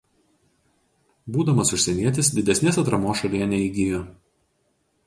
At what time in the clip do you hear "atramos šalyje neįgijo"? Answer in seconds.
2.85-4.03